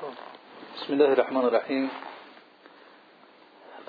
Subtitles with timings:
[0.00, 1.86] بسم الله الرحمن الرحيم.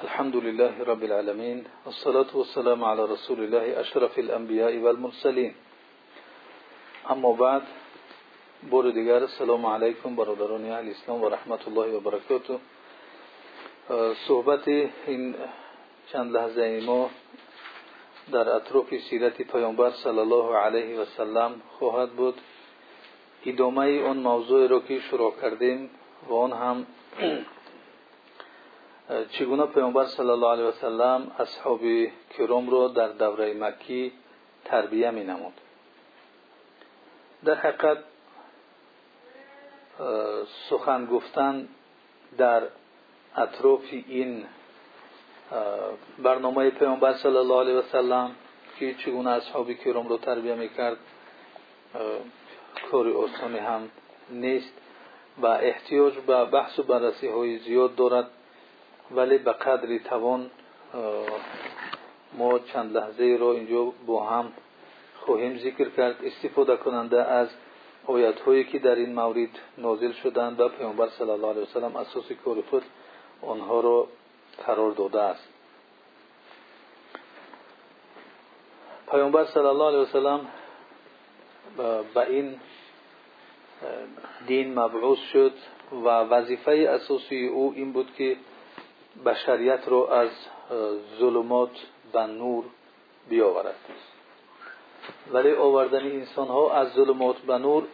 [0.03, 1.57] الحمد لله رب العالمين.
[1.85, 5.53] والصلاة والسلام على رسول الله أشرف الأنبياء والمرسلين.
[7.11, 7.63] أما بعد
[8.71, 12.59] بار دیگر السلام علیکم برادران أهل اسلام و رحمت الله و برکاته
[14.27, 15.35] صحبت این
[16.11, 17.09] چند لحظه ما
[18.31, 22.35] در اطراف سیرت پیامبر صلی الله علیه و سلم خواهد بود.
[23.45, 25.89] ادامه اون موضوع را که شروع کردیم
[26.29, 26.85] و آن هم
[29.29, 31.81] چگونه پیامبر صلی الله علیه و سلم اصحاب
[32.37, 34.11] کرام را در دوره مکی
[34.65, 35.53] تربیه می نمود
[37.45, 37.97] در حقیقت
[40.69, 41.67] سخن گفتن
[42.37, 42.63] در
[43.35, 44.45] اطراف این
[46.19, 48.35] برنامه پیامبر صلی الله علیه و سلم
[48.79, 50.97] که چگونه اصحاب کرام را تربیه می‌کرد
[52.91, 53.89] کار آسانی هم
[54.29, 54.73] نیست.
[55.37, 58.27] و احتیاج به بحث و بررسی های زیاد دارد.
[59.11, 60.51] ولی به قدری توان
[62.37, 64.51] ما چند لحظه را اینجا با هم
[65.19, 66.15] خواهیم ذکر کرد.
[66.23, 67.49] استفاده کننده از
[68.07, 72.31] آیت هایی که در این مورد نازل شدند و پیامبر صلی الله علیه وسلم اساس
[72.45, 72.83] کار خود
[73.41, 74.07] آنها را
[74.65, 75.47] قرار داده است.
[79.11, 80.47] پیامبر صلی الله علیه وسلم
[82.13, 82.59] به این
[84.47, 85.53] دین مبعوث شد
[85.91, 88.37] و وظیفه اساسی او این بود که
[89.25, 90.29] بشریت را از
[91.19, 91.71] ظلمات
[92.13, 92.63] به نور
[93.29, 93.75] بیاورد.
[95.31, 97.83] ولی آوردن انسان ها از ظلمات به نور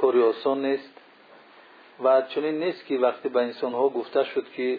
[0.00, 0.90] کاری آسان نیست
[2.04, 4.78] و چنین نیست که وقتی به انسان ها گفته شد که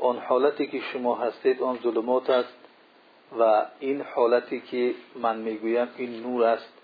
[0.00, 2.54] آن حالتی که شما هستید آن ظلمات است
[3.38, 6.81] و این حالتی که من می‌گویم این نور است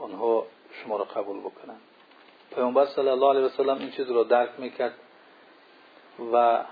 [0.00, 1.80] آنها شما را قبول بکنند.
[2.54, 4.94] پیامبر صلی الله علیه وسلم این چیز را درک می‌کرد
[6.32, 6.64] و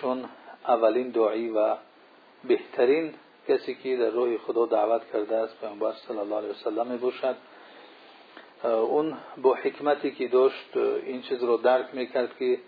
[0.00, 0.24] چون
[0.68, 1.76] اولین دعایی و
[2.44, 3.14] بهترین
[3.48, 7.36] کسی که در روح خدا دعوت کرده است پیامبر صلی الله علیه وسلم می باشد
[8.64, 12.58] اون با حکمتی که داشت این چیز را درک می‌کرد که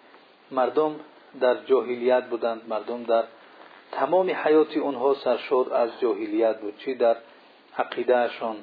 [0.50, 1.00] مردم
[1.40, 3.24] در جاهلیت بودند مردم در
[3.92, 7.16] تمام حیات اونها سرشار از جاهلیت بود چی؟ در
[7.78, 8.56] عقیدهشان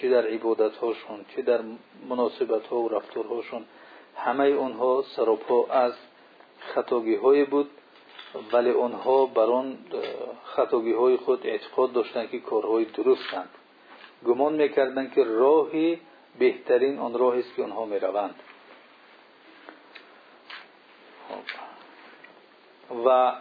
[0.00, 1.60] چی در عبادتهاشون چی در
[2.08, 3.64] مناسبت ها و رفتارهاشون
[4.16, 5.92] همه اونها سراپا از
[6.60, 7.70] خطاگی های بود
[8.52, 9.78] ولی آنها بر آن
[10.44, 13.48] خطاگی های خود اعتقاد داشتند که کارهای درستند.
[14.26, 16.00] گمان می‌کردند که راهی
[16.38, 18.34] بهترین آن راهی است که آنها می‌روند.
[23.04, 23.32] و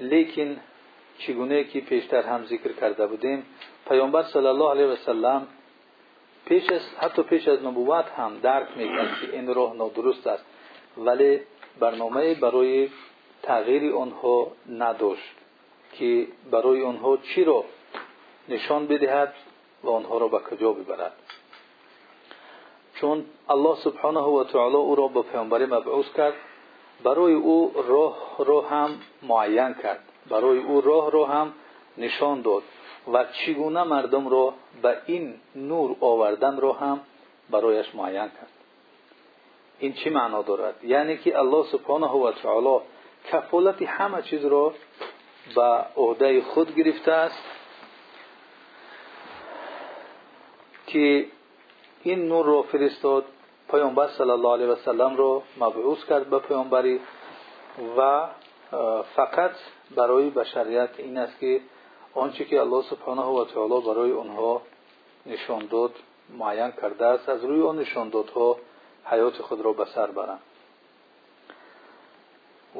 [0.00, 0.60] لیکن
[1.18, 3.46] چگونه که پیشتر هم ذکر کرده بودیم
[3.88, 5.46] پیامبر صلی الله علیه و سلم
[6.46, 10.44] پیش از حتی پیش از نبوت هم درک می‌کرد که این راه نادرست است.
[10.96, 11.40] ولی
[11.80, 12.90] برنامه برای
[13.42, 15.34] تغییر آنها نداشت
[15.92, 17.64] که برای آنها چی را
[18.48, 19.34] نشان بدهد
[19.82, 21.12] و آنها را به کجا ببرد.
[22.94, 26.34] چون الله سبحانه و تعالی او را به پیامبری مبعوث کرد
[27.04, 28.90] برای او راه را هم
[29.22, 30.00] معین کرد.
[30.30, 31.52] برای او راه را هم
[31.98, 32.62] نشان داد.
[33.12, 37.00] و چگونه مردم را به این نور آوردن را هم
[37.50, 38.50] برایش معین کرد.
[39.78, 42.80] این چی معنا دارد؟ یعنی که الله سبحانه و تعالی
[43.32, 44.74] کفالت همه چیز را
[45.54, 47.42] به عهده خود گرفته است
[50.86, 51.26] که
[52.02, 53.24] این نور را فرستاد
[53.70, 57.00] پیامبر صلی الله علیه و سلم را مبعوث کرد به پیامبری
[57.98, 58.26] و
[59.16, 59.50] فقط
[59.96, 61.60] برای بشریت این است که
[62.18, 64.62] آنچه که الله سبحانه و تعالی برای آنها
[65.26, 65.94] نشان داد
[66.38, 68.56] معین کرده است از روی آن نشان دادها
[69.04, 70.40] حیات خود را به سر برند.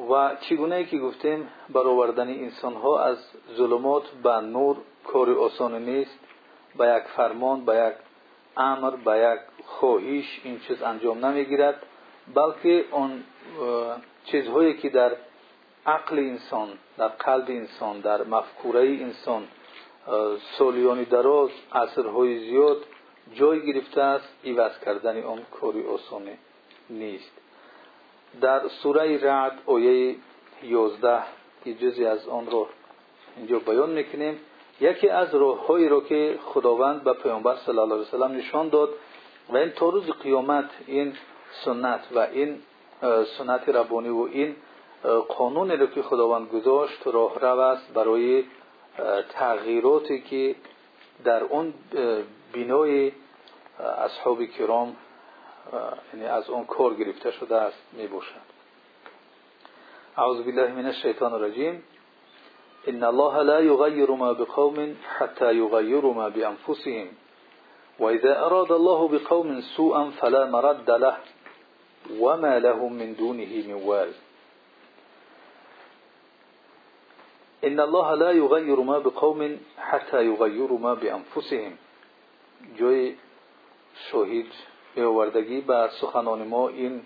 [0.09, 3.17] و چگونه ای که گفتیم برآوردن انسان ها از
[3.57, 4.77] ظلمات به نور
[5.07, 6.19] کار آسان نیست
[6.77, 7.93] به یک فرمان به یک
[8.57, 11.83] امر به یک خواهش این چیز انجام نمی‌گیرد
[12.35, 13.23] بلکه آن
[14.25, 15.11] چیزهایی که در
[15.89, 19.47] عقل انسان در قلب انسان در مفکوره انسان
[20.57, 22.77] سالیانی دراز عصرهای زیاد
[23.33, 26.27] جای گرفته است عوض کردن آن کاری آسان
[26.89, 27.31] نیست.
[28.41, 30.15] در سوره رعد آیه
[30.63, 31.23] 11
[31.63, 32.67] که جزی از آن را
[33.37, 34.39] اینجا بیان می‌کنیم
[34.81, 38.89] یکی از راههایی را که خداوند به پیامبر صلی الله علیه وسلم نشان داد
[39.49, 41.13] و این تا روز قیامت این
[41.65, 42.61] سنت و این
[43.37, 44.55] سنت ربانی و این
[45.27, 48.43] قانونی را که خداوند گذاشت راه رو است برای
[49.29, 50.55] تغییراتی که
[51.23, 51.73] در اون
[52.53, 53.11] بینای
[53.79, 54.95] اصحاب کرام
[56.13, 58.49] یعنی از اون کار گرفته شده است می باشد
[60.17, 61.83] اعوذ بالله من الشیطان الرجیم.
[62.87, 67.07] ان الله لا يغير ما بقوم حتى يغيروا ما بانفسهم.
[67.99, 71.17] واذا اراد الله بقوم سوءا فلا مرد له.
[72.19, 74.11] وما لهم من دونه من وال.
[77.63, 81.73] ان الله لا يغير ما بقوم حتى يغيروا ما بانفسهم
[82.77, 83.15] جوی
[84.11, 84.51] شهید
[84.95, 87.01] بیاوردگی بر سخنان ما این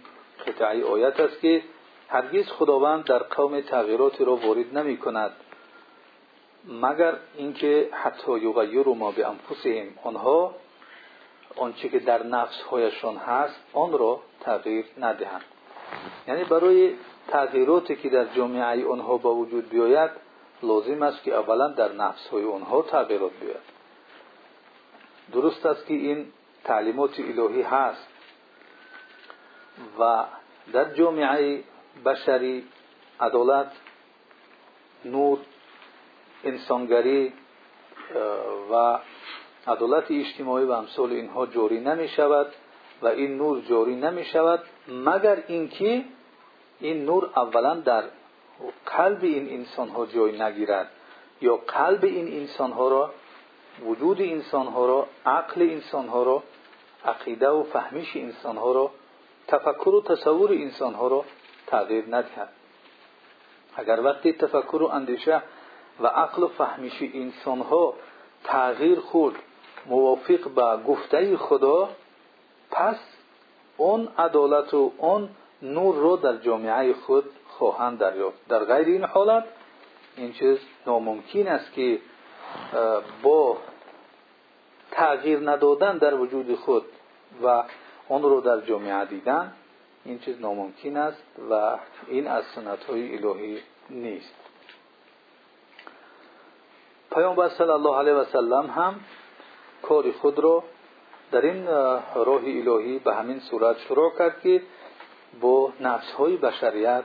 [0.47, 1.61] قطعه آیت است که
[2.09, 5.31] هرگز خداوند در قوم تغییراتی را وارد نمی کند
[6.67, 10.55] مگر اینکه حتی یغیر ما به انفسهم آنها
[11.57, 15.44] آنچه که در نفس هایشان هست آن را تغییر ندهند.
[16.27, 16.94] یعنی برای
[17.27, 20.11] تغییراتی که در جامعه آنها با وجود بیاید
[20.63, 23.74] لازم است که اولا در نفس های آنها تغییرات بیاید.
[25.33, 26.25] درست است که این
[26.63, 28.07] تعلیمات الهی هست
[30.00, 30.25] و
[30.74, 31.63] در جامعه
[32.06, 32.63] بشری
[33.19, 33.71] عدالت
[35.06, 35.39] نور
[36.44, 37.33] انسانگری
[38.71, 39.00] و
[39.68, 42.48] عدالت اجتماعی و امثال اینها جاری نمی شود
[43.01, 46.04] و این نور جاری نمی شود مگر اینکه
[46.80, 48.04] این نور اولا در
[48.85, 50.91] قلب این انسان ها جای نگیرد
[51.41, 53.13] یا قلب این انسان ها را
[53.85, 56.44] وجود انسان ها را عقل انسان ها را
[57.05, 58.91] عقیده و فهمیش انسان ها را
[59.47, 61.25] تفکر و تصور انسان ها را
[61.67, 62.50] تغییر ندهد.
[63.75, 65.41] اگر وقتی تفکر و اندیشه
[66.00, 67.94] و عقل و فهمیش انسان ها
[68.44, 69.35] تغییر خود
[69.85, 71.89] موافق به گفته خدا
[72.71, 73.00] پس
[73.77, 75.29] اون عدالت و اون
[75.71, 78.48] رو در جامعه خود خواهند دریافت.
[78.48, 79.44] در غیر این حالت
[80.18, 80.57] این چیز
[80.88, 82.00] ناممکن است که
[83.24, 83.57] با
[84.92, 86.86] تغییر ندادن در وجود خود
[87.44, 87.63] و
[88.10, 89.54] آن رو در جامعه دیدن
[90.06, 91.77] این چیز ناممکن است و
[92.07, 94.36] این از سنت های الهی نیست.
[97.12, 99.00] پیامبر صلی الله علیه و سلم هم
[99.81, 100.63] کار خود را
[101.31, 101.68] در این
[102.15, 104.62] راه الهی به همین صورت شروع کرد که
[105.41, 107.03] با نفس های بشریت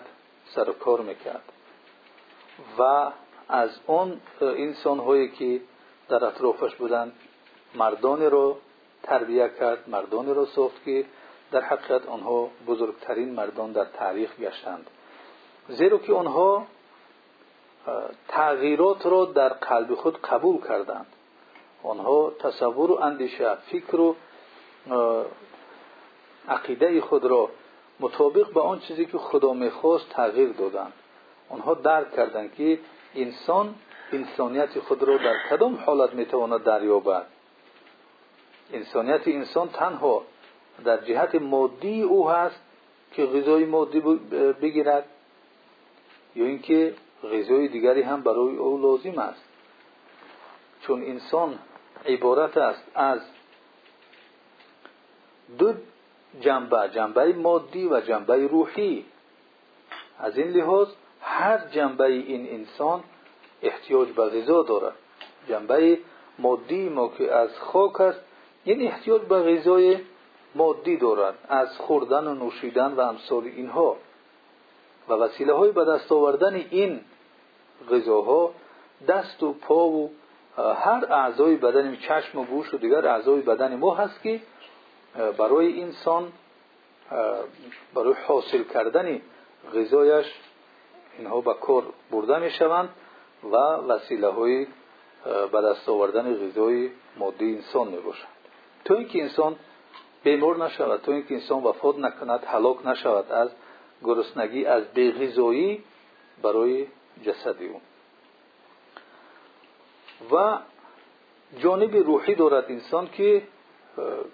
[0.54, 1.42] سر و کار می‌کرد.
[2.78, 3.10] و
[3.48, 5.60] از اون انسان هایی که
[6.08, 7.12] در اطرافش بودند
[7.74, 8.56] مردانی رو
[9.02, 11.04] تربیه کرد مردانی رو ساخت که
[11.50, 14.90] در حقیقت آنها بزرگترین مردان در تاریخ گشتند.
[15.68, 16.66] زیرا که آنها
[18.28, 21.06] تغییرات را در قلب خود قبول کردند.
[21.82, 24.16] آنها تصور و اندیشه فکر و
[26.48, 27.50] عقیده خود را
[28.00, 30.92] مطابق به آن چیزی که خدا می‌خواست تغییر دادند.
[31.48, 32.78] آنها درک کردند که
[33.14, 33.74] انسان
[34.12, 37.26] انسانیت خود را در کدام حالت می‌تواند دریابد.
[38.72, 40.22] انسانیت انسان تنها
[40.84, 42.60] در جهت مادی او هست
[43.12, 44.00] که غذای مادی
[44.52, 45.04] بگیرد
[46.36, 49.44] یا اینکه غذای دیگری هم برای او لازم است.
[50.80, 51.58] چون انسان
[52.06, 53.20] عبارت است از
[55.58, 55.74] دو
[56.40, 59.04] جنبه جنبه مادی و جنبه روحی.
[60.18, 60.88] از این لحاظ
[61.20, 63.00] هر جنبه این انسان
[63.62, 64.94] احتیاج به غذا دارد
[65.48, 65.98] جنبه
[66.38, 68.20] مادی ما که از خاک است
[68.64, 69.98] این احتیاج به غذای
[70.54, 73.96] مادی دارد از خوردن و نوشیدن و امثال اینها.
[75.08, 77.00] و وسیله های به دست آوردن این
[77.90, 78.50] غذاها
[79.08, 80.10] دست و پا و
[80.56, 84.40] هر اعضای بدن چشم و گوش و دیگر اعضای بدن ما هست که
[85.14, 86.32] برای انسان
[87.94, 89.20] برای حاصل کردن
[89.74, 90.26] غذایش
[91.18, 92.88] اینها به کار برده می شوند
[93.44, 94.66] و وسیله های
[95.52, 98.28] به دست آوردن غذای مادی انسان می باشند
[98.84, 99.56] تو اینکه انسان
[100.24, 103.50] بیمار نشود تو اینکه انسان وفات نکند هلاک نشود از
[104.04, 105.84] گرسنگی از بیغذایی
[106.42, 106.86] برای
[107.24, 107.80] جسد او.
[110.32, 110.58] و
[111.58, 113.42] جانب روحی دارد انسان که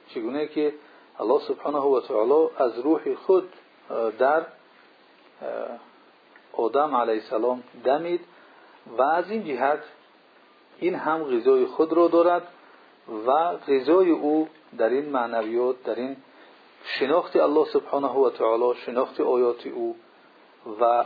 [0.08, 0.74] چگونه که
[1.20, 3.52] الله سبحانه و تعالی از روح خود
[4.18, 4.46] در
[6.52, 8.20] آدم علیه السلام دمید
[8.98, 9.82] و از این جهت
[10.78, 12.42] این هم غذای خود را دارد
[13.26, 13.32] و
[13.68, 16.16] غذای او در این معنویات در این
[16.84, 19.96] شناخت الله سبحانه و تعالی شناخت آیات او
[20.80, 21.04] و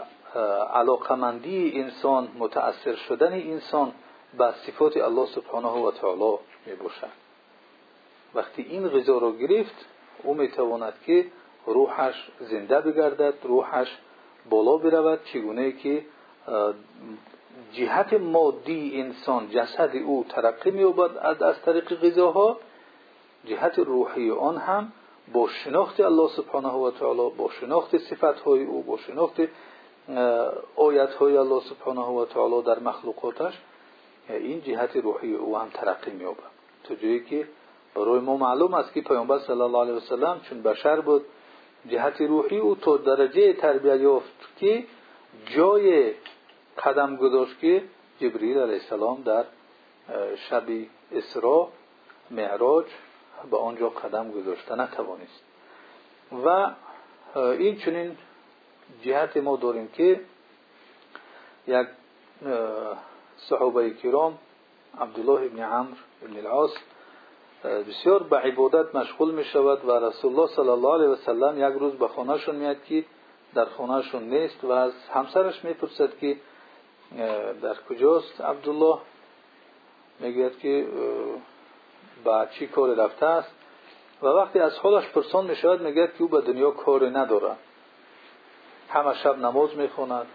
[0.75, 3.93] علاقمندی انسان متأثر شدن انسان
[4.39, 7.28] به صفات الله سبحانه و تعالی می باشد
[8.35, 9.87] وقتی این غذا را گرفت
[10.23, 11.27] او می تواند که
[11.67, 13.99] روحش زنده بگردد روحش
[14.51, 15.21] بالا برود.
[15.25, 16.05] چگونه که
[17.73, 22.59] جهت مادی انسان جسد او ترقی مییابد از طریق غذاها
[23.45, 24.93] جهت روحی آن هم
[25.33, 29.41] با شناخت الله سبحانه و تعالی با شناخت صفت های او با شناخت
[30.77, 33.59] آیت های الله سبحانه و تعالی در مخلوقاتش
[34.29, 35.69] این جهت روحی او هم
[37.95, 41.25] برای ما معلوم است که پیامبر صلی الله علیه وسلم چون بشر بود
[41.87, 44.85] جهت روحی او تا درجه تربیت یافت که
[45.57, 46.15] جای
[46.85, 47.83] قدم گذاشت که
[48.21, 49.45] جبریل علیه السلام در
[50.37, 50.65] شب
[51.13, 51.69] اسراء
[52.31, 52.87] معراج
[53.51, 55.43] به آنجا قدم گذاشته نتوانست.
[56.45, 56.71] و
[57.35, 58.17] این چنین
[59.03, 60.21] جهت ما داریم که
[61.67, 61.87] یک
[63.37, 64.39] صحابه کرام
[65.01, 66.71] عبدالله ابن عمر ابن العاص
[67.65, 71.79] بسیار به عبادت مشغول می شود و رسول الله صلی الله علیه و سلم یک
[71.81, 73.05] روز به خانهشون میاد که
[73.55, 76.37] در خانهشون نیست و از همسرش می‌پرسد که
[77.63, 78.99] در کجاست عبدالله؟
[80.21, 80.87] می‌گوید که
[82.25, 83.53] به چی کار رفته است؟
[84.23, 87.59] و وقتی از حالش پرسان می شود می‌گوید که او به دنیا کار ندارد.
[88.89, 90.27] همه شب نماز می‌خواند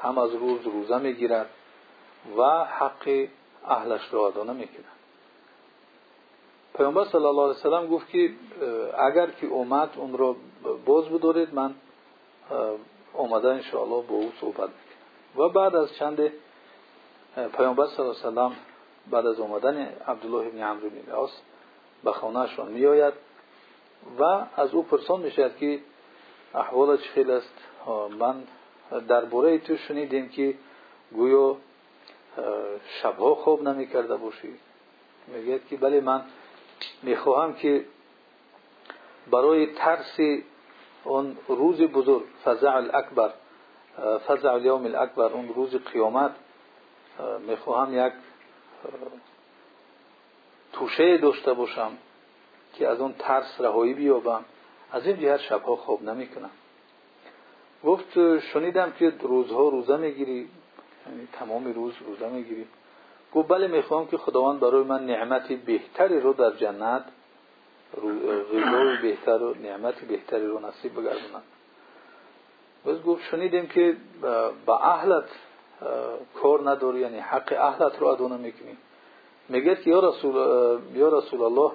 [0.00, 1.50] هم از روز روزه می‌گیرد
[2.36, 3.26] و حق
[3.66, 5.01] اهلش را ادا نمی‌کند.
[6.76, 8.30] پیامبر صلی الله علیه وسلم گفت که
[8.98, 10.36] اگر که اومد اون را
[10.84, 11.74] باز بدارید من
[13.12, 15.44] اومده انشاءالله با او صحبت می‌کنم.
[15.44, 16.32] و بعد از چند
[17.56, 18.52] پیامبر صلی الله علیه وسلم
[19.10, 19.76] بعد از اومدن
[20.06, 21.30] عبدالله ابن عمرو بن العاص
[22.04, 23.14] به خانهشان میآید
[24.18, 24.24] و
[24.56, 25.80] از او پرسان می‌شد که
[26.54, 27.88] احوال چه است.
[28.18, 28.42] من
[29.08, 30.54] درباره تو شنیدیم که
[31.12, 31.56] گویا
[33.02, 34.54] شبها خوب نمی‌کرده باشی.
[35.26, 36.22] میگه که بله من
[37.02, 37.84] می‌خواهم که
[39.30, 40.18] برای ترس
[41.04, 43.30] اون روز بزرگ فزع الاکبر
[44.28, 46.34] فزع الیوم الاکبر اون روز قیامت
[47.46, 48.12] می‌خواهم یک
[50.72, 51.90] توشه داشته باشم
[52.74, 54.44] که از اون ترس رهایی بیابم.
[54.92, 56.50] از این جهت شبها خواب نمی‌کنم.
[57.84, 60.48] گفت شنیدم که روزها روزه می‌گیری.
[61.06, 62.66] یعنی تمام روز روزه می‌گیری.
[63.34, 67.04] گفت بله می‌خوام که خداوند برای من نعمتی بهتری رو در جنت
[68.52, 71.42] غذای بهتر و نعمتی بهتری رو نصیب بگردونم.
[72.86, 73.96] بس گفت شنیدیم که
[74.66, 75.24] با اهلت
[76.42, 78.76] کار نداری یعنی حق اهلت رو ادا نمی‌کنی
[79.48, 80.34] میگه که یا رسول,
[80.94, 81.72] یا رسول الله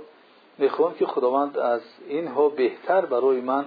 [0.58, 3.66] می‌خوام که خداوند از اینها بهتر برای من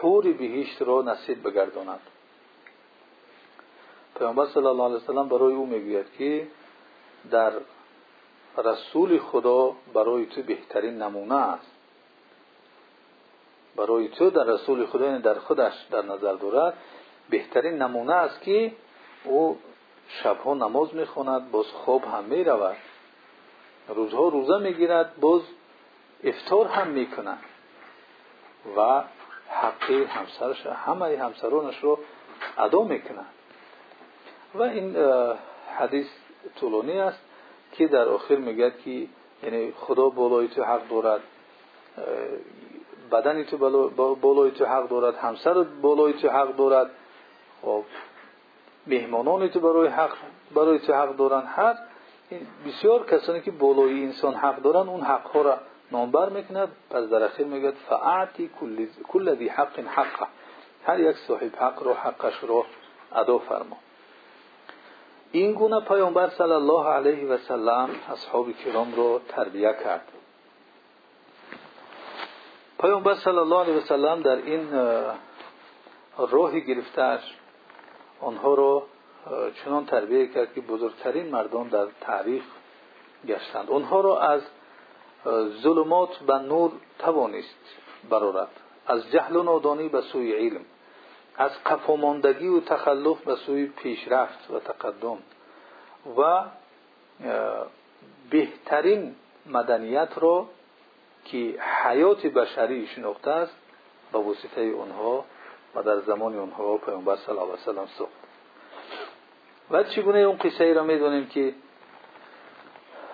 [0.00, 2.00] حور بهشت را نصیب بگرداند.
[4.18, 6.46] پیامبر صلی الله علیه وسلم برای او می‌گوید که
[7.30, 7.52] در
[8.64, 11.70] رسول خدا برای تو بهترین نمونه است.
[13.76, 16.74] برای تو در رسول خدا یعنی در خودش در نظر دارد
[17.30, 18.72] بهترین نمونه است که
[19.24, 19.58] او
[20.08, 22.76] شبها نماز می‌خواند باز خواب هم می‌رود.
[23.88, 25.42] روزها روزه می‌گیرد باز
[26.24, 27.38] افتار هم می‌کند.
[28.76, 29.02] و
[29.48, 31.98] حق همسرش همه همسرانش رو
[32.58, 33.32] ادا می‌کنند
[34.54, 34.96] و این
[35.78, 36.06] حدیث
[36.60, 37.18] طولانی است
[37.72, 39.06] که در آخر میگد که
[39.42, 41.20] یعنی خدا بالای تو حق دارد
[43.12, 43.56] بدنی تو
[44.14, 46.90] بالای تو حق دارد همسر بالای تو حق دارد
[47.62, 47.84] خب
[48.86, 50.12] مهمانان تو برای حق
[50.54, 51.46] برای تو حق دارن.
[51.46, 51.74] هر
[52.66, 55.58] بسیار کسانی که بالای انسان حق دارن اون حق ها را
[55.92, 58.50] نامبر می‌کند پس در اخیر میگد فاعتی
[59.08, 60.26] کل ذی حق حقه.
[60.86, 62.64] هر یک صاحب حق رو حقش رو
[63.12, 63.76] ادا فرما.
[65.32, 70.08] این گونه پیامبر صلی الله علیه و سلم اصحاب کرام رو تربیه کرد.
[72.80, 74.68] پیامبر صلی الله علیه و سلم در این
[76.18, 77.34] راهی گرفتش
[78.20, 78.82] آنها رو
[79.64, 82.42] چنان تربیه کرد که بزرگترین مردان در تاریخ
[83.26, 83.70] گشتند.
[83.70, 84.42] آنها را از
[85.62, 87.58] ظلمات به نور توانست
[88.10, 88.50] برارد
[88.86, 90.64] از جهل و نادانی به سوی علم.
[91.38, 95.18] از قفاماندگی و تخلف به سوی پیشرفت و تقدم
[96.18, 96.44] و
[98.30, 99.14] بهترین
[99.46, 100.46] مدنیت را
[101.24, 103.54] که حیات بشری شناخته است
[104.12, 105.24] به واسطه اونها
[105.74, 108.12] و در زمان اونها پیامبر صلی الله علیه و سلم ساخت.
[109.70, 111.54] و چگونه اون قصه ای را می‌دونیم که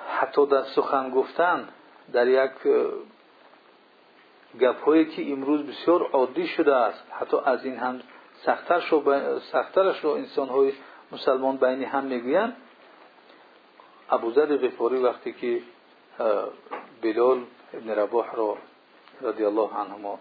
[0.09, 1.69] حتی در سخن گفتن
[2.13, 2.51] در یک
[4.61, 8.01] گپ که امروز بسیار عادی شده است حتی از این هم
[8.45, 10.73] سخترش رو انسان های
[11.13, 12.57] مسلمان بین هم می‌گویند.
[14.11, 15.63] ابوذر غفاری وقتی که
[17.03, 18.57] بلال ابن رباح را
[19.23, 20.19] رضی الله عنهما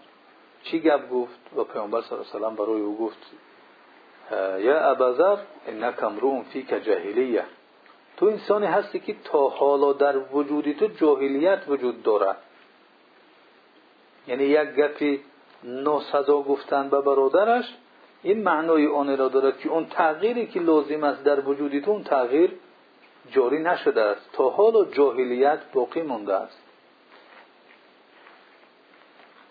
[0.62, 3.18] چی گفت و پیامبر صلی الله علیه و برای او گفت
[4.58, 7.44] یا ابوذر انک امرؤ فیک جاهلیه.
[8.16, 12.36] تو انسانی هستی که تا حالا در وجودی تو جاهلیت وجود دارد
[14.26, 15.20] یعنی یک گپی
[15.64, 17.64] ناسزا گفتن به برادرش
[18.24, 22.04] این معنای آن را دارد که اون تغییری که لازم است در وجود تو اون
[22.04, 22.52] تغییر
[23.30, 24.32] جاری نشده است.
[24.32, 26.62] تا حال جاهلیت باقی مونده است.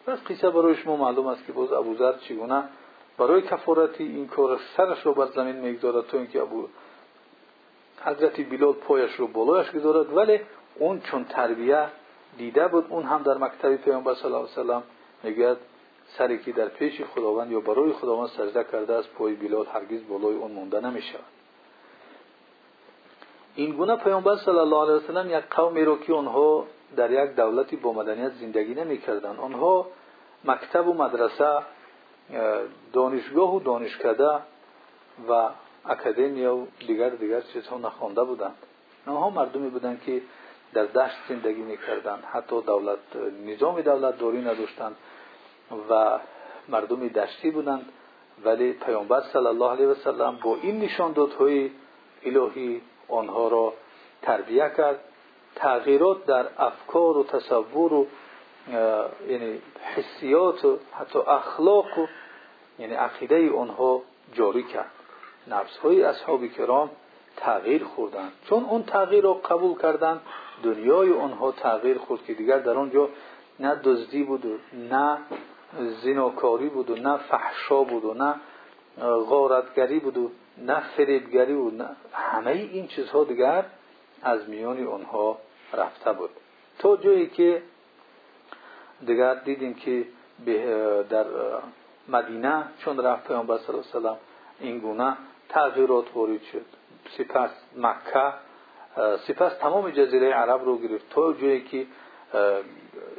[0.06, 2.64] پس قصه برای شما معلوم است که باز ابوذر چگونه
[3.18, 6.68] برای کفارتی این کار سرش رو بر زمین می‌گذارد تا اینکه ابو
[8.06, 10.18] حضرت بلال پایش رو بالایش گذارد.
[10.18, 10.40] ولی
[10.80, 11.88] اون چون تربیه
[12.38, 14.84] دیده بود اون هم در مکتب پیامبر صلی الله علیه و سلم
[15.24, 15.58] می‌گوید
[16.18, 20.36] سری که در پیش خداوند یا برای خداوند سجده کرده است پای بلال هرگز بالای
[20.36, 21.24] اون مونده نمی‌شود.
[23.56, 26.66] این گونه پیامبر صلی الله علیه و سلم یک قومی رو که آنها
[26.96, 29.40] در یک دولتی با مدنیت زندگی نمی‌کردند.
[29.40, 29.88] آنها
[30.46, 31.58] مکتب و مدرسه
[32.94, 34.40] دانشگاه و دانشکده
[35.30, 35.50] و
[35.86, 38.56] اکادمیا و دیگر دیگر چیزها نخوانده بودند.
[39.08, 40.22] آنها مردمی بودند که
[40.74, 42.24] در دشت زندگی می‌کردند.
[42.32, 42.98] حتی دولت
[43.46, 44.96] نظام دولت داری نداشتند.
[45.90, 46.20] و
[46.70, 47.86] مردمی دشتی بودند
[48.46, 51.72] ولی پیامبر صلی الله علیه و سلم با این نشاندادهای
[52.26, 53.74] الهی آنها را
[54.22, 55.00] تربیه کرد.
[55.56, 58.08] تغییرات در افکار و تصور و
[59.30, 59.62] یعنی
[59.96, 62.08] حسیات و حتی اخلاق و
[62.80, 64.02] یعنی عقیده آنها
[64.34, 64.92] جاری کرد.
[65.48, 66.90] نفس های اصحاب کرام
[67.38, 68.32] تغییر خوردند.
[68.50, 70.22] چون اون تغییر را قبول کردند
[70.64, 73.10] دنیای آنها تغییر خورد که دیگر در آنجا
[73.60, 75.18] نه دزدی بود و نه
[76.04, 78.36] زناکاری بود و نه فحشا بود و نه
[79.30, 83.66] غارتگری بود و نه فریبگری و نه همه این چیزها دیگر
[84.22, 85.38] از میان آنها
[85.74, 86.30] رفته بود.
[86.80, 87.62] تا جایی که
[89.06, 90.06] دیگر دیدیم که
[91.10, 91.26] در
[92.08, 94.16] مدینه چون رفت پیامبر صلی الله علیه و
[94.60, 95.18] این گونه
[95.50, 96.06] تغییرات
[96.52, 96.66] شد.
[97.18, 98.34] سپس مکه
[99.28, 101.10] سپس تمام جزیره عرب رو گرفت.
[101.10, 101.86] تا جایی که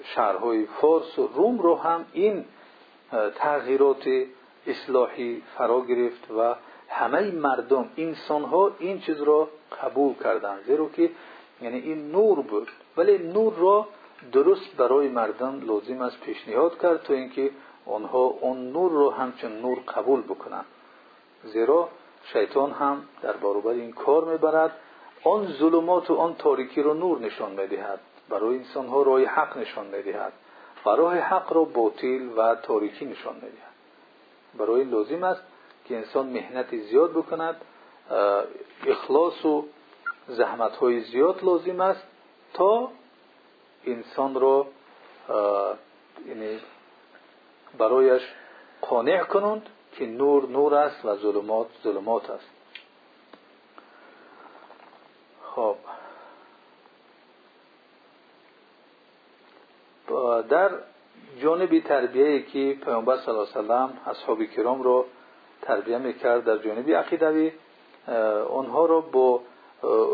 [0.05, 2.45] شهرهای فارس و روم رو هم این
[3.35, 4.09] تغییرات
[4.67, 6.55] اصلاحی فرا گرفت و
[6.89, 9.49] همه مردم انسان ها این چیز را
[9.83, 10.63] قبول کردند.
[10.67, 11.11] زیرا که
[11.63, 12.69] یعنی این نور بود.
[12.97, 13.89] ولی نور را
[14.33, 17.51] درست برای مردم لازم است پیشنهاد کرد تا اینکه
[17.87, 20.65] آنها اون نور را همچون نور قبول بکنند.
[21.45, 21.89] زیرا
[22.33, 24.73] شیطان هم در برابر این کار می‌برد.
[25.25, 28.01] آن ظلمات و آن تاریکی را نور نشان می‌دهد.
[28.29, 30.33] برای انسان ها راه حق نشان می‌دهد
[30.87, 33.75] و راه حق را باطل و تاریکی نشان می‌دهد.
[34.59, 35.43] برای لازم است
[35.85, 37.61] که انسان مهنت زیاد بکند
[38.87, 39.65] اخلاص و
[40.29, 42.03] زحمت زیاد لازم است
[42.55, 42.91] تا
[43.87, 44.67] انسان را
[46.27, 46.61] یعنی
[47.79, 48.23] برایش
[48.81, 52.51] قانع کنند که نور نور است و ظلمات ظلمات است.
[55.43, 55.77] خب.
[60.49, 60.71] در
[61.43, 65.05] جانب تربیه که پیامبر صلی الله علیه و سلم اصحاب کرام رو
[65.63, 67.53] تربیه می‌کرد در جانب عقیدوی
[68.51, 69.41] آنها را با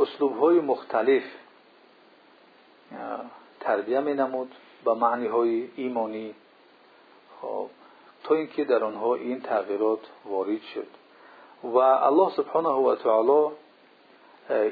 [0.03, 1.23] اسلوب های مختلف
[3.61, 6.35] تربیه می نمود با معنی های ایمانی.
[7.41, 7.67] خب
[8.25, 10.87] تا اینکه در آنها این تغییرات وارد شد.
[11.65, 13.55] و الله سبحانه و تعالی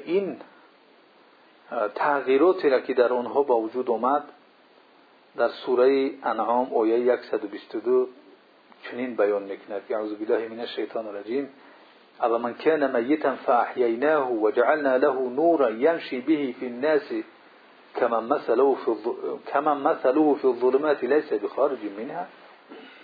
[0.04, 0.40] این
[1.94, 4.24] تغییراتی را که در آنها با وجود آمد
[5.36, 8.08] در سوره انعام آیه 122
[8.82, 11.48] چنین بیان می‌کند که اعوذ بالله من الشیطان الرجیم.
[12.20, 17.14] اما من كان ميتا فاحييناه وجعلنا له نورا يمشي به في الناس
[17.94, 18.94] كمن مثله في
[19.46, 22.28] كمن مثله في الظلمات ليس بخارج منها.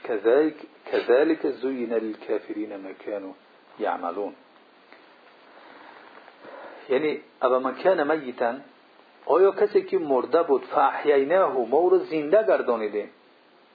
[0.05, 0.57] كذلك
[0.87, 3.33] كذلك زين للكافرين ما كانوا
[3.81, 4.35] يعملون
[6.89, 8.61] یعنی اما من کان میتا
[9.27, 13.11] آیا کسی که مرده بود فاحییناه ما را زنده گردانیدیم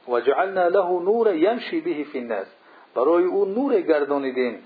[0.08, 2.48] و جعلنا له نور یمشی به فی الناس.
[2.96, 4.64] برای او نور گردانیدیم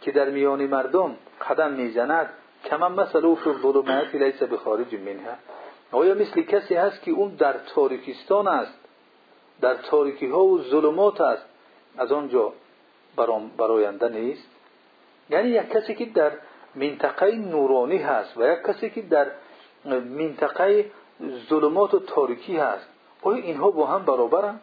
[0.00, 1.16] که در میان مردم
[1.48, 2.30] قدم می‌زند.
[2.64, 5.34] کمان مثل او فی الظلمات لیس بخارج منها.
[5.92, 8.78] آیا مثل کسی هست که اون در تاریکستان است؟
[9.60, 11.46] در تاریکی ها و ظلمات است.
[11.98, 12.52] از آنجا
[13.58, 14.48] براینده نیست.
[15.30, 16.32] یعنی یک کسی که در
[16.74, 19.26] منطقه نورانی هست و یک کسی که در
[19.84, 20.90] منطقه
[21.48, 22.86] ظلمات و تاریکی هست.
[23.22, 24.60] آیا اینها با هم برابرند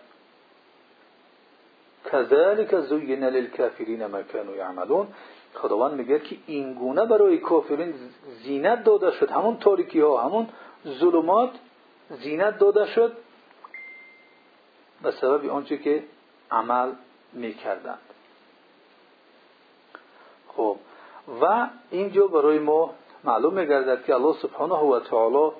[2.11, 5.07] کذالک زین للکافرین ما كانوا یعملون.
[5.53, 7.93] خداوند میگه که این گونه برای کافرین
[8.43, 9.31] زینت داده شد.
[9.31, 10.47] همون تاریکی ها همون
[10.87, 11.51] ظلمات
[12.09, 13.17] زینت داده شد.
[15.01, 16.03] به سبب آنچه که
[16.51, 16.91] عمل
[17.33, 17.99] می‌کردند.
[20.47, 20.77] خب
[21.41, 25.51] و اینجا برای ما معلوم میگردد که الله سبحانه و تعالی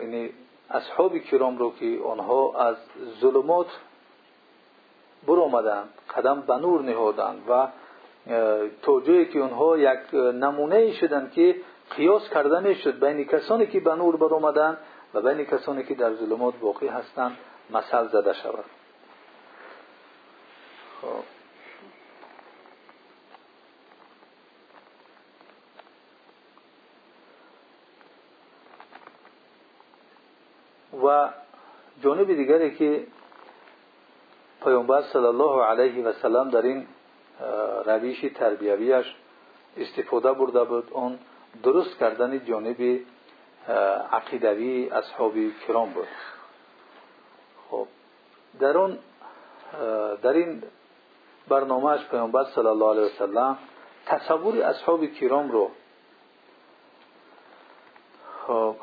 [0.00, 0.30] یعنی
[0.70, 2.76] اصحاب کرام رو که آنها از
[3.20, 3.66] ظلمات
[5.26, 7.68] برآمدند قدم به نور نهادند و
[8.82, 11.56] تا جایی که آنها یک نمونه شدند که
[11.96, 14.78] قیاس کرده می‌شد بین کسانی که به نور برآمدند
[15.14, 17.36] و بین کسانی که در ظلمات باقی هستند
[17.70, 18.64] مثل زده شود
[21.02, 21.29] خب.
[31.10, 31.28] و
[32.02, 33.06] جانب دیگری که
[34.64, 36.86] پیامبر صلی الله علیه و سلم در این
[37.86, 39.14] رویش تربیویش
[39.76, 41.18] استفاده برده بود اون
[41.62, 43.00] درست کردن جانب
[44.12, 45.34] عقیدوی اصحاب
[45.66, 46.08] کرام بود.
[47.70, 47.86] خب
[48.60, 48.98] در اون
[50.22, 50.62] در این
[51.48, 53.58] برنامهش پیامبر صلی الله علیه و سلم
[54.06, 55.70] تصور اصحاب کرام رو
[58.46, 58.76] خب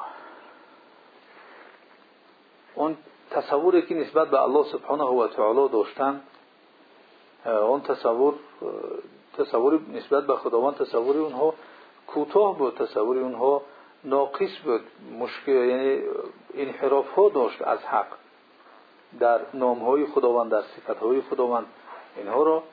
[2.75, 2.97] اون
[3.47, 6.21] تصوری که نسبت به الله سبحانه و تعالی داشتن
[7.45, 8.33] اون تصور
[9.37, 11.53] تصور نسبت به خداوند تصور اونها
[12.07, 13.61] کوتاه بود تصور اونها
[14.03, 14.81] ناقص بود
[15.19, 16.01] مشکل یعنی
[16.53, 18.07] انحراف ها داشت از حق
[19.19, 21.65] در نام های خداوند در صفت های خداوند.
[22.17, 22.63] اینها را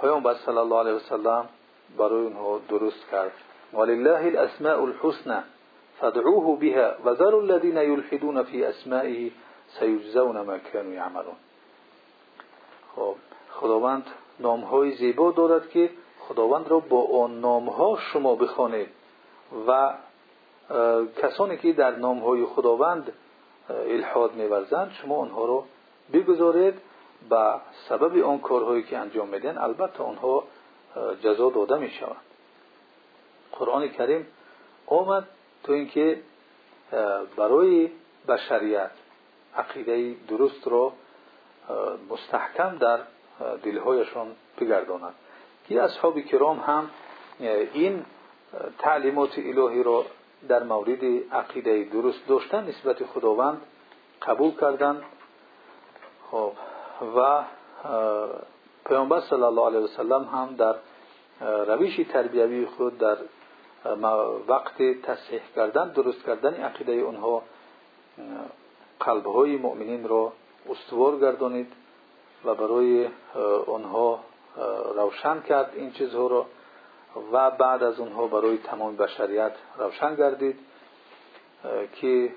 [0.00, 1.48] پیامبر صلی الله علیه وسلم
[1.98, 3.32] برای اونها درست کرد.
[3.72, 5.40] ولله الاسماء الحسنى
[6.00, 9.30] فادعوه بها وذروا الذين يلحدون في اسمائه
[9.78, 11.36] سیجزون ما كانوا یعملون.
[12.96, 13.14] خب
[13.50, 14.06] خداوند
[14.40, 18.88] نام های زیبا دارد که خداوند را با آن نام ها شما بخوانید
[19.68, 19.94] و
[21.22, 23.12] کسانی که در نام های خداوند
[23.68, 25.64] الحاد میورزند شما آنها را
[26.12, 26.74] بگذارید
[27.30, 27.54] به
[27.88, 30.44] سبب آن کارهایی که انجام میدن البته آنها
[31.22, 32.16] جزا داده می شوند
[33.52, 34.26] قرآن کریم
[34.86, 35.28] آمد
[35.64, 36.22] تو اینکه
[37.36, 37.90] برای
[38.28, 38.90] بشریت
[39.56, 40.92] عقیده درست را
[42.10, 43.00] مستحکم در
[43.62, 44.26] دلهایشان
[44.60, 45.14] بگردانند.
[45.68, 46.90] که اصحاب کرام هم
[47.72, 48.04] این
[48.78, 50.04] تعلیمات الهی را
[50.48, 53.60] در مورد عقیده درست داشتن نسبت خداوند
[54.22, 55.02] قبول کردند
[56.30, 56.52] خب
[57.16, 57.44] و
[58.86, 60.74] پیامبر صلی الله علیه وسلم هم در
[61.64, 63.16] روش تربیوی خود در
[64.48, 67.42] وقت تصحیح کردن درست کردن عقیده اونها
[69.00, 70.32] قلبهای مؤمنین را
[70.70, 71.72] استوار گردانید
[72.44, 73.08] و برای
[73.66, 74.20] آنها
[74.94, 76.46] روشن کرد این چیزها را
[77.32, 80.58] و بعد از اونها برای تمام بشریت روشن گردید
[82.00, 82.32] که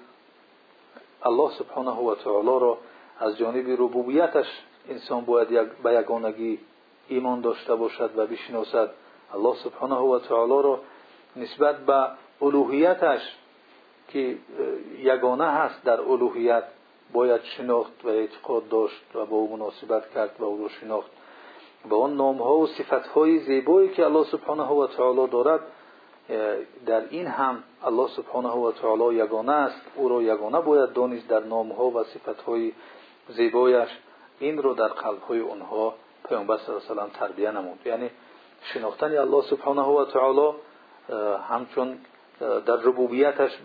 [1.23, 2.77] الله سبحانه و تعالی را
[3.19, 4.45] از جانب ربوبیتش
[4.89, 6.59] انسان باید به یگانگی
[7.07, 8.91] ایمان داشته باشد و بشناسد.
[9.33, 10.79] الله سبحانه و تعالی را
[11.35, 12.07] نسبت به
[12.41, 13.21] الوهیتش
[14.07, 14.37] که
[14.99, 16.63] یگانه هست در الوهیت
[17.13, 21.11] باید شناخت و اعتقاد داشت و با او مناسبت کرد و او را شناخت.
[21.89, 25.59] به آن نام ها و صفت های زیبایی که الله سبحانه و تعالی دارد
[26.85, 29.81] در این هم الله سبحانه و تعالی یگانه است.
[29.95, 32.71] او را یگانه باید دانست در نام ها و صفت های
[33.29, 33.89] زیبایش.
[34.39, 35.93] این رو در قلب های اونها
[36.29, 37.79] پیامبر صلی الله علیه و تربیه نمود.
[37.85, 38.09] یعنی
[38.61, 40.51] شناختن الله سبحانه و تعالی
[41.49, 41.97] همچون
[42.39, 43.57] در الوهیتش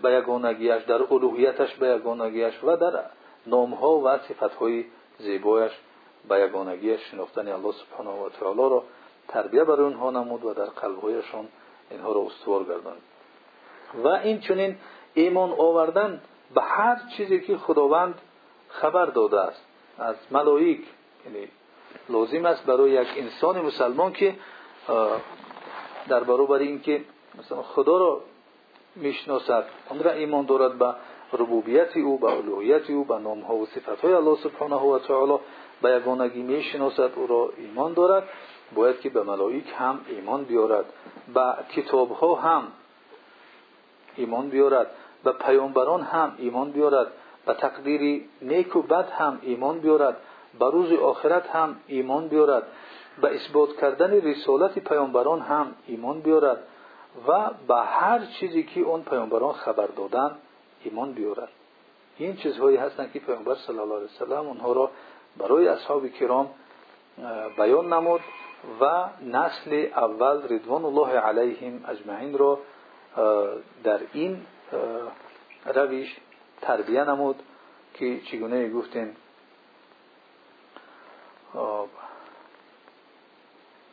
[1.75, 3.03] به یگانگیش و در
[3.47, 4.85] نامها و صفتهای
[5.17, 5.71] زیبایش
[6.29, 8.83] به یگانگیش شناختن الله سبحانه و تعالی را
[9.27, 11.47] تربیه برای اونها نمود و در قلبهایشان
[11.91, 13.01] اینها را استوار گرداند
[14.03, 14.75] و این چنین
[15.13, 16.21] ایمان آوردن
[16.55, 18.21] به هر چیزی که خداوند
[18.69, 19.65] خبر داده است
[19.99, 20.81] از ملائک
[21.25, 21.47] یعنی
[22.09, 24.35] لازم است برای یک انسان مسلمان که
[26.07, 27.01] در برابر اینکه
[27.39, 28.21] مثلا خدا را
[28.95, 29.65] می‌شناسد.
[29.89, 30.93] آن را ایمان دارد به
[31.33, 35.39] ربوبیت او به الوهیت او به نام ها و صفت های الله سبحانه و تعالی
[35.81, 37.11] به یگانگی می‌شناسد.
[37.15, 38.23] او را ایمان دارد.
[38.75, 40.85] باید که به ملائک هم ایمان بیارد.
[41.33, 42.63] به کتاب ها هم
[44.15, 44.87] ایمان بیارد.
[45.23, 47.07] به پیامبران هم ایمان بیارد.
[47.45, 50.17] به تقدیر نیک و بد هم ایمان بیارد.
[50.59, 52.63] به روز آخرت هم ایمان بیارد.
[53.21, 56.63] به اثبات کردن رسالت پیامبران هم ایمان بیارد.
[57.27, 60.35] و به هر چیزی که اون پیامبران خبر دادن
[60.83, 61.49] ایمان بیارد
[62.17, 64.91] این چیزهایی هستند که پیامبر صلی الله علیه وسلم اونها را
[65.37, 66.49] برای اصحاب کرام
[67.57, 68.21] بیان نمود
[68.81, 72.59] و نسل اول رضوان الله علیهم اجمعین را
[73.83, 74.45] در این
[75.65, 76.17] روش
[76.61, 77.43] تربیه نمود
[77.93, 79.15] که چگونه گفتیم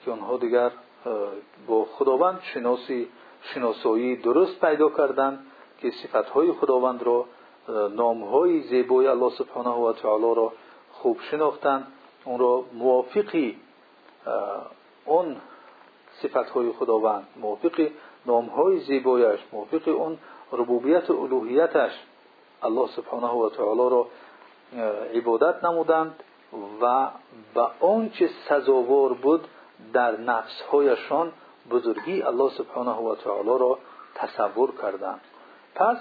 [0.04, 0.70] که اونها دیگر
[1.66, 3.08] با خداوند شناسی
[3.42, 5.46] شناسایی درست پیدا کردند
[5.80, 7.24] که صفتهای خداوند را
[7.96, 10.52] نامهای زیبای الله سبحانه و تعالی را
[10.92, 11.86] خوب شناختند
[12.24, 13.58] اون را موافقی
[15.04, 15.36] اون
[16.22, 17.88] صفتهای خداوند موافق
[18.26, 20.18] نامهای زیبایش موافق اون
[20.52, 21.92] ربوبیت و الوهیتش
[22.62, 24.06] الله سبحانه و تعالی را
[25.14, 26.22] عبادت نمودند
[26.82, 27.10] و
[27.54, 29.48] به آنچه سزاوار بود
[29.92, 31.32] در نفسهایشان
[31.70, 33.78] بزرگی الله سبحانه و تعالی را
[34.14, 35.20] تصور کردند
[35.74, 35.96] پس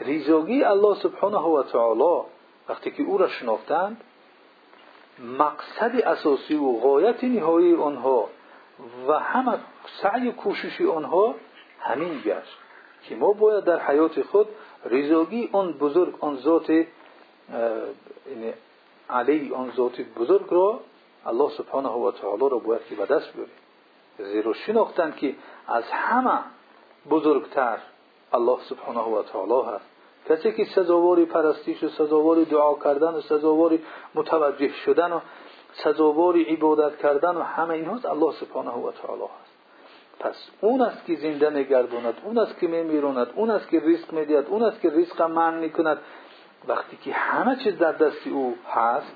[0.00, 2.26] ریزاگی الله سبحانه و تعالی
[2.68, 4.00] وقتی که او را شناختند
[5.38, 8.28] مقصد اساسی و غایت نهایی آنها
[9.08, 9.58] و همه
[10.02, 11.34] سعی و کوشش آنها
[11.80, 12.58] همین گشت
[13.02, 14.48] که ما باید در حیات خود
[14.84, 18.52] ریزاگی آن بزرگ آن ذات یعنی
[19.10, 20.80] علی آن ذات بزرگ را
[21.26, 23.54] الله سبحانه و را باید که به دست بیاریم.
[24.18, 25.34] زیرا شناختند که
[25.68, 26.38] از همه
[27.10, 27.78] بزرگتر
[28.32, 29.84] الله سبحانه و تعالی هست.
[30.28, 33.82] کسی که سزاواری پرستیش و سزاواری دعا کردن و سزاواری
[34.14, 35.20] متوجه شدن و
[35.72, 39.56] سزاواری عبادت کردن و همه اینهاست الله سبحانه و تعالی هست.
[40.20, 44.46] پس اون است که زنده میگرداند اون است که میمیراند اون است که ریسک می‌دهد
[44.46, 45.98] اون است که ریسک من می‌کند.
[46.68, 49.12] وقتی که همه چیز در دست او هست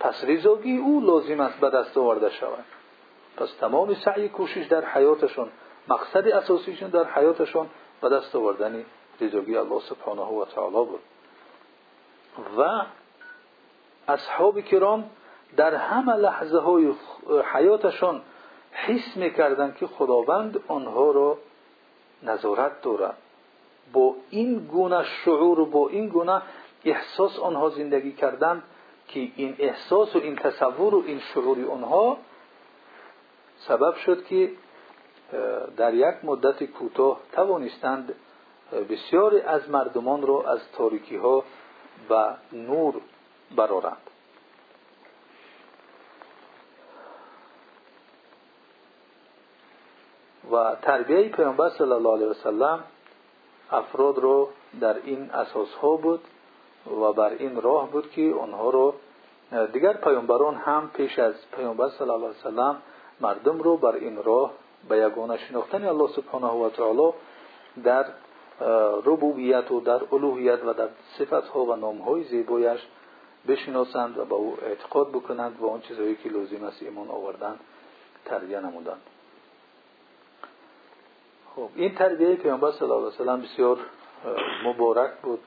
[0.00, 2.64] پس ریزاگی او لازم است به دست آورده شود.
[3.36, 5.48] پس تمام سعی کوشش در حیاتشون
[5.88, 7.66] مقصد اساسیشون در حیاتشون
[8.00, 8.84] به دست آوردن
[9.20, 11.00] ریزاگی الله سبحانه و تعالی بود.
[12.58, 12.82] و
[14.08, 15.10] اصحاب کرام
[15.56, 16.94] در همه لحظه های
[17.54, 18.22] حیاتشان
[18.72, 21.38] حس می‌کردند که خداوند آنها را
[22.22, 23.16] نظارت دارد
[23.92, 26.42] با این گونه شعور و با این گونه
[26.84, 28.62] احساس آنها زندگی کردند
[29.10, 32.18] که این احساس و این تصور و این شعور آنها
[33.56, 34.52] سبب شد که
[35.76, 38.14] در یک مدت کوتاه توانستند
[38.90, 41.44] بسیاری از مردمان را از تاریکی ها
[42.10, 42.94] و نور
[43.56, 44.10] برارند
[50.52, 52.84] و تربیه پیامبر صلی الله علیه وسلم
[53.70, 54.48] افراد رو
[54.80, 56.20] در این اساس ها بود
[56.86, 58.94] و بر این راه بود که آنها رو
[59.72, 62.76] دیگر پیامبران هم پیش از پیامبر صلی الله علیه وسلم
[63.20, 64.52] مردم رو بر این راه
[64.88, 65.84] به یگانه شناختن.
[65.84, 67.12] الله سبحانه و تعالی
[67.84, 68.06] در
[69.04, 70.88] ربوبیت و در الوهیت و در
[71.54, 72.80] ها و نام های زیبایش
[73.48, 77.56] بشناسند و به او اعتقاد بکنند و آن چیزهایی که لازم است ایمان آوردن
[78.24, 79.00] تربیه نمودند.
[81.56, 83.78] خب این تربیه پیامبر صلی الله علیه وسلم بسیار
[84.64, 85.40] مبارک بود.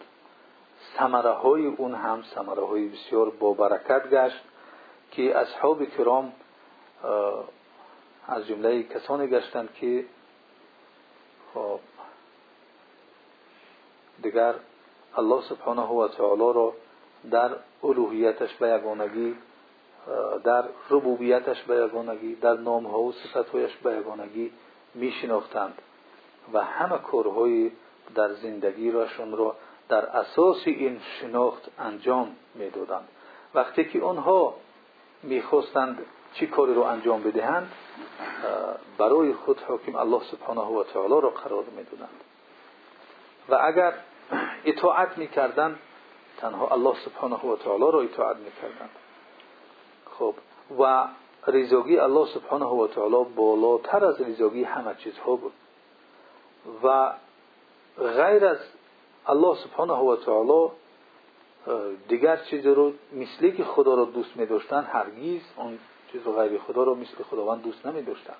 [0.98, 4.44] ثمره های اون هم ثمره های بسیار با برکت گشت
[5.12, 6.34] که اصحاب کرام
[8.28, 10.06] از جمله کسانی گشتند که
[11.54, 11.80] خب
[14.22, 14.56] دیگر
[15.18, 16.74] الله سبحانه و تعالی را
[17.32, 17.52] در
[17.84, 19.36] الوهیتش به یگانگی
[20.44, 24.52] در ربوبیتش به یگانگی در نامها و صفتهایش به یگانگی
[24.94, 25.82] میشناختند
[26.54, 27.72] و همه کارهای
[28.16, 29.56] در زندگی راشون را
[29.90, 33.08] در اساس این شناخت انجام می‌دادند.
[33.56, 34.56] وقتی که آنها
[35.24, 37.72] می‌خواستند چی کاری رو انجام بدهند
[38.98, 42.22] برای خود حکم الله سبحانه و تعالی را قرار می‌دادند.
[43.50, 43.94] و اگر
[44.66, 45.80] اطاعت می‌کردند
[46.38, 48.90] تنها الله سبحانه و تعالی را اطاعت می‌کردند.
[50.20, 50.34] خب
[50.80, 51.08] و
[51.48, 55.54] ریزاگی الله سبحانه و تعالی بالاتر از ریزاگی همه چیزها بود.
[56.84, 57.14] و
[57.98, 58.58] غیر از
[59.28, 60.16] الله سبحانه و
[62.50, 65.80] چیزی رو مثلی که خدا را دوست می داشتن هرگیز اون
[66.12, 68.34] چیز غیر خدا را مثل خداوند دوست نمی داشتن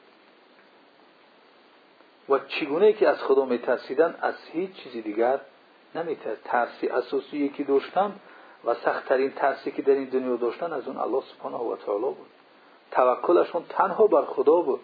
[2.30, 5.40] و چگونه که از خدا می ترسیدن از هیچ چیزی دیگر
[5.96, 8.20] نمی ترسی اساسی که داشتن
[8.66, 12.28] و سختترین ترسی که در این دنیا داشتن از اون الله سبحانه و تعالی بود.
[12.92, 14.80] توکلشون تنها بر خدا بود.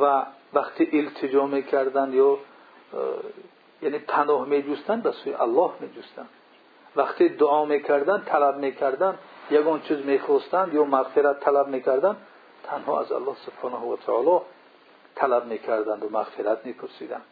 [0.00, 2.38] و وقتی التجا می‌کردند یا
[3.82, 6.28] یعنی پناه میجوستند به سوی الله میجوستند
[6.96, 9.18] وقتی دعا می‌کردند طلب می‌کردند
[9.50, 12.16] یگان چیز می‌خواستند یا مغفرت طلب می‌کردند
[12.64, 14.40] تنها از الله سبحانه و تعالی
[15.14, 17.24] طلب می‌کردند و مغفرت میپرسیدند.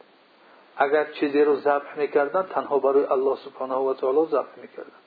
[0.76, 5.02] اگر چیزی رو ذبح می‌کردند تنها برای الله سبحانه و تعالی ذبح می‌کردند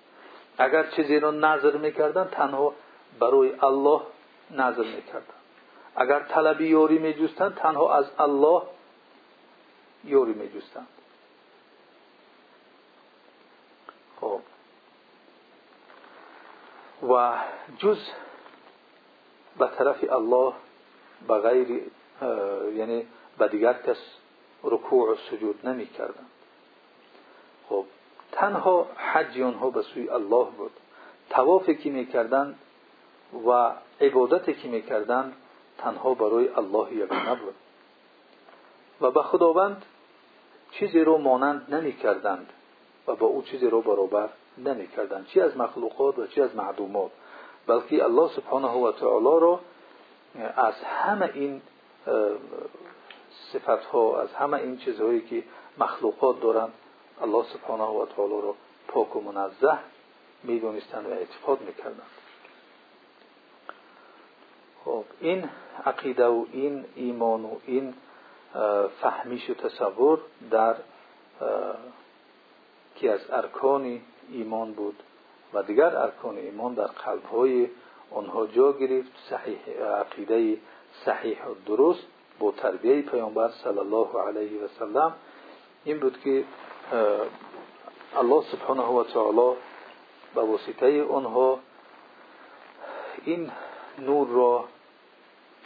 [0.57, 2.73] اگر چیزی رو نظر می‌کردند تنها
[3.19, 4.01] برای الله
[4.51, 5.41] نظر می‌کردند
[5.95, 8.61] اگر طلب یاری میجوستند تنها از الله
[10.03, 10.87] یاری میجوستند
[17.09, 17.33] و
[17.77, 17.97] جز
[19.57, 20.53] به طرف الله
[21.27, 21.81] به غیر
[22.75, 23.97] یعنی به دیگر کس
[24.63, 26.25] رکوع و سجود نمی کردن.
[27.69, 27.85] خب
[28.31, 30.71] تنها حج آنها به سوی الله بود.
[31.29, 32.59] توافی که می‌کردند
[33.47, 35.33] و عبادتی که می‌کردند
[35.77, 37.55] تنها برای الله یگانه بود
[39.01, 39.85] و به خداوند
[40.71, 42.53] چیزی رو مانند نمی‌کردند
[43.07, 47.11] و با او چیزی رو برابر نمی‌کردند چی از مخلوقات و چی از معدومات؟
[47.67, 49.59] بلکه الله سبحانه و تعالی رو
[50.55, 51.61] از همه این
[53.53, 55.43] صفت ها از همه این چیزهایی که
[55.77, 56.73] مخلوقات دارند
[57.21, 58.55] الله سبحانه و تعالی رو
[58.87, 59.77] پاک و منزه
[60.43, 62.01] می‌دونستند و اعتقاد می‌کردند
[64.85, 65.49] خب این
[65.85, 67.93] عقیده و این ایمان و این
[69.01, 70.19] فهمیش و تصور
[70.51, 70.75] در
[73.01, 75.03] که از ارکان ایمان بود
[75.53, 77.67] و دیگر ارکان ایمان در قلب های
[78.11, 79.11] آنها جا گرفت.
[79.29, 79.59] صحیح
[79.99, 80.57] عقیده
[81.05, 82.03] صحیح و درست
[82.39, 85.13] با تربیه پیامبر صلی الله علیه و سلم
[85.83, 86.43] این بود که
[88.15, 89.57] الله سبحانه و تعالی
[90.35, 91.59] به واسطه آنها
[93.25, 93.51] این
[93.99, 94.65] نور را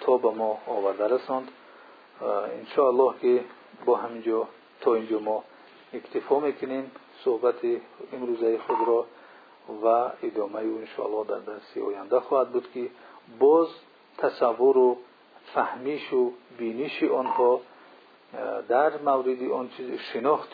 [0.02, 1.48] تا به ما آورده رساند.
[2.78, 3.44] الله که
[3.86, 4.48] با همینجا
[4.82, 5.44] تا اینجا ما
[5.94, 6.92] اکتفا می‌کنیم.
[7.26, 7.56] صحبت
[8.14, 9.06] امروزه خود را
[9.84, 12.90] و ادامه او انشاءالله در درسی آینده خواهد بود که
[13.40, 13.68] باز
[14.18, 14.98] تصور و
[15.54, 17.62] فهمیش و بینیش آنها
[18.68, 20.54] در مورد آن چیز شناخت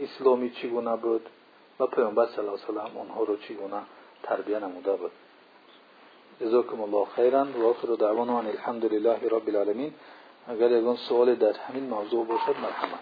[0.00, 1.26] اسلامی چگونه بود
[1.80, 3.82] و پیامبر صلی الله علیه و آنها را چگونه
[4.22, 5.10] تربیه نموده بود.
[6.40, 9.94] جزاکم الله خیرا و آخر دعوانا الحمد لله رب العالمین.
[10.48, 13.00] اگر یگان سوال در همین موضوع باشد مرحمت